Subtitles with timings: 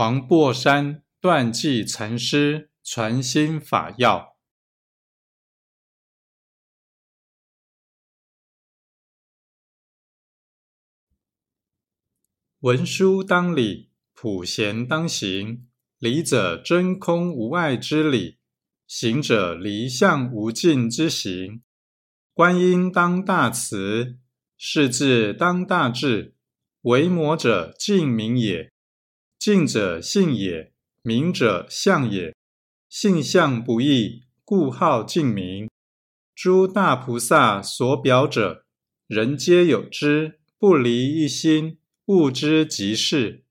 [0.00, 4.38] 黄檗山断际禅师传心法要：
[12.60, 15.68] 文殊当理，普贤当行。
[15.98, 18.38] 理者真空无碍之理，
[18.86, 21.62] 行者离相无尽之行。
[22.32, 24.18] 观音当大慈，
[24.56, 26.36] 世智当大智。
[26.80, 28.72] 为魔者净明也。
[29.40, 30.70] 净者性也，
[31.00, 32.36] 明者相也。
[32.90, 35.70] 性相不异，故号净明。
[36.34, 38.66] 诸大菩萨所表者，
[39.06, 43.46] 人皆有之，不离一心，悟之即是。